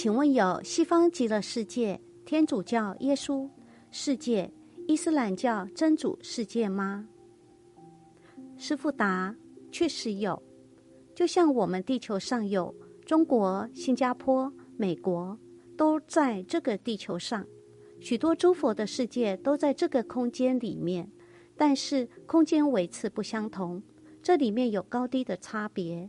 [0.00, 3.50] 请问有西方极乐世界天主教耶稣
[3.90, 4.48] 世界
[4.86, 7.08] 伊斯兰教真主世界吗？
[8.56, 9.34] 师傅答
[9.72, 10.40] 确实有。
[11.16, 12.72] 就像我们地球上有
[13.04, 15.36] 中国新加坡美国
[15.76, 17.44] 都在这个地球上。
[17.98, 21.10] 许多诸佛的世界都在这个空间里面。
[21.56, 23.82] 但是空间维次不相同
[24.22, 26.08] 这里面有高低的差别。